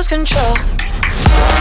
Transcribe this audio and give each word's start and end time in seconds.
lose 0.00 0.08
control. 0.08 1.59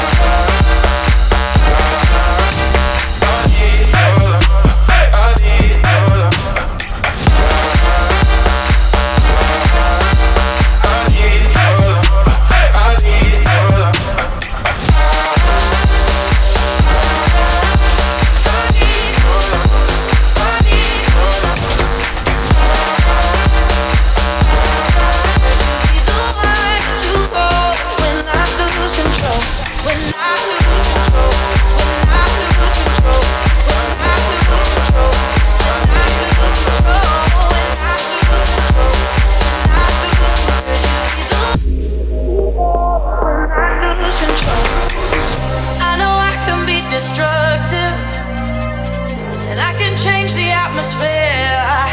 I, 50.82 51.92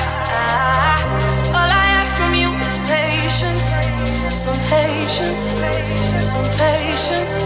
all 1.48 1.70
I 1.70 1.87
ask 1.98 2.17
from 2.17 2.33
you 2.37 2.53
is 2.61 2.79
patience, 2.87 3.75
some 4.33 4.55
patience, 4.70 5.59
some 6.23 6.47
patience. 6.56 7.42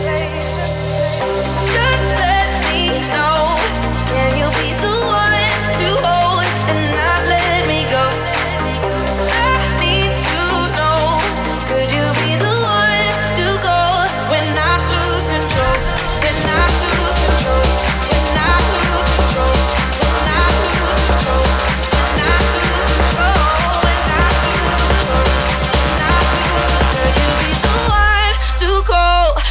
Just 1.72 2.14
let 2.18 2.48
me 2.68 3.00
know. 3.08 3.49